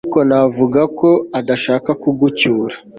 ariko 0.03 0.19
navuga 0.29 0.81
ko 0.99 1.09
adashaka 1.39 1.89
kugucyura 2.01 2.75